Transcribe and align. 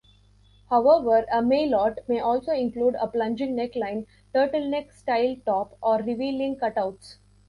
However, 0.71 1.27
a 1.31 1.43
maillot 1.43 2.03
may 2.09 2.19
also 2.19 2.51
include 2.53 2.95
a 2.99 3.05
plunging 3.07 3.55
neckline, 3.55 4.07
turtleneck-style 4.33 5.35
top, 5.45 5.77
or 5.79 5.97
revealing 6.01 6.57
cutouts. 6.57 7.17